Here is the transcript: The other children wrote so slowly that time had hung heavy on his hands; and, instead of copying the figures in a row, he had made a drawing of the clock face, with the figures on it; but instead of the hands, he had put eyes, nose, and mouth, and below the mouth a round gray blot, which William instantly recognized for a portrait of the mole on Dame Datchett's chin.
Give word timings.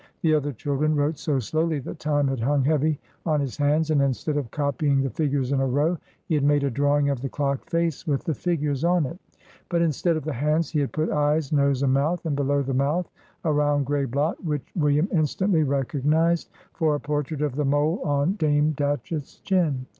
The 0.23 0.33
other 0.33 0.51
children 0.51 0.95
wrote 0.95 1.19
so 1.19 1.37
slowly 1.37 1.77
that 1.81 1.99
time 1.99 2.27
had 2.27 2.39
hung 2.39 2.63
heavy 2.63 2.99
on 3.23 3.39
his 3.39 3.55
hands; 3.57 3.91
and, 3.91 4.01
instead 4.01 4.35
of 4.35 4.49
copying 4.49 5.03
the 5.03 5.11
figures 5.11 5.51
in 5.51 5.59
a 5.59 5.67
row, 5.67 5.95
he 6.27 6.33
had 6.33 6.43
made 6.43 6.63
a 6.63 6.71
drawing 6.71 7.11
of 7.11 7.21
the 7.21 7.29
clock 7.29 7.69
face, 7.69 8.07
with 8.07 8.23
the 8.23 8.33
figures 8.33 8.83
on 8.83 9.05
it; 9.05 9.19
but 9.69 9.83
instead 9.83 10.17
of 10.17 10.23
the 10.23 10.33
hands, 10.33 10.71
he 10.71 10.79
had 10.79 10.91
put 10.91 11.11
eyes, 11.11 11.51
nose, 11.51 11.83
and 11.83 11.93
mouth, 11.93 12.25
and 12.25 12.35
below 12.35 12.63
the 12.63 12.73
mouth 12.73 13.11
a 13.43 13.53
round 13.53 13.85
gray 13.85 14.05
blot, 14.05 14.43
which 14.43 14.65
William 14.75 15.07
instantly 15.11 15.61
recognized 15.61 16.49
for 16.73 16.95
a 16.95 16.99
portrait 16.99 17.43
of 17.43 17.55
the 17.55 17.63
mole 17.63 18.01
on 18.03 18.33
Dame 18.37 18.73
Datchett's 18.73 19.37
chin. 19.41 19.85